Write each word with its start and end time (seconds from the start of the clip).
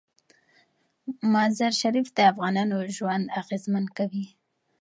مزارشریف 1.33 2.07
د 2.17 2.19
افغانانو 2.31 2.77
ژوند 2.95 3.25
اغېزمن 3.41 3.85
کوي. 3.97 4.25